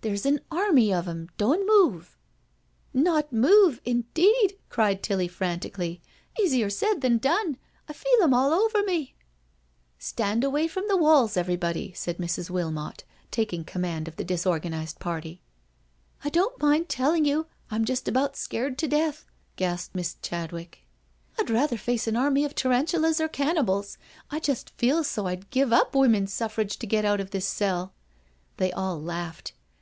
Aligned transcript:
"There's 0.02 0.24
an 0.24 0.40
army 0.50 0.94
of 0.94 1.06
'em; 1.06 1.28
doan' 1.36 1.66
move 1.66 2.16
I"" 2.94 2.98
Not 3.02 3.34
move, 3.34 3.82
indeed 3.84 4.52
I" 4.52 4.56
cried 4.70 5.02
Tilly 5.02 5.28
frantically." 5.28 6.00
Easier 6.40 6.70
said 6.70 7.02
than 7.02 7.18
done 7.18 7.58
I 7.86 7.90
I 7.90 7.92
feel 7.92 8.22
'em 8.22 8.32
all 8.32 8.50
over 8.54 8.82
me," 8.82 9.14
J 9.98 9.98
114 9.98 9.98
NO 9.98 9.98
SURRENDER" 9.98 9.98
Stand 10.38 10.44
away 10.44 10.68
from 10.68 10.88
the 10.88 10.96
walls 11.04 11.36
everybody/* 11.36 11.92
said 11.94 12.16
Mrs. 12.16 12.48
Wilmot, 12.48 13.04
taking 13.30 13.62
command 13.62 14.08
of 14.08 14.16
the 14.16 14.24
disorganised 14.24 14.98
party." 15.00 15.42
I 16.24 16.30
don't 16.30 16.58
mind 16.62 16.88
telling 16.88 17.26
you, 17.26 17.48
I'm 17.70 17.84
just 17.84 18.08
about 18.08 18.36
scared 18.38 18.78
to 18.78 18.88
death/' 18.88 19.26
gasped 19.56 19.92
poor 19.92 19.98
Miss 19.98 20.16
Chadwick. 20.22 20.86
"I'd 21.38 21.50
rather 21.50 21.76
face 21.76 22.08
an 22.08 22.16
army 22.16 22.46
of 22.46 22.54
tarantulas 22.54 23.20
or 23.20 23.28
cannibals— 23.28 23.98
I 24.30 24.40
just 24.40 24.70
feel 24.78 25.04
so 25.04 25.26
I'd 25.26 25.50
give 25.50 25.74
up 25.74 25.94
Women's 25.94 26.32
Suffrage 26.32 26.78
to 26.78 26.86
get 26.86 27.04
out 27.04 27.20
of 27.20 27.32
this 27.32 27.44
cell/' 27.52 27.90
They 28.56 28.72
all 28.72 28.98
laughed. 28.98 29.52